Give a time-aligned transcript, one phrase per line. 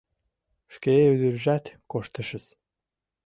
[0.73, 2.45] Шке ӱдыржат коштешыс...